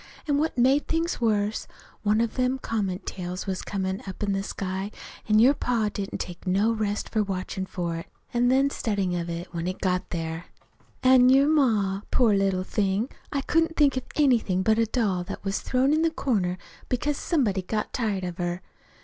[0.27, 1.67] An' what made things worse,
[2.01, 4.89] one of them comet tails was comin' up in the sky,
[5.29, 9.29] an' your pa didn't take no rest for watchin' for it, an' then studyin' of
[9.29, 10.45] it when it got here.
[11.03, 13.09] "An' your ma poor little thing!
[13.31, 16.57] I couldn't think of anything but a doll that was thrown in the corner
[16.89, 18.63] because somebody'd got tired of her.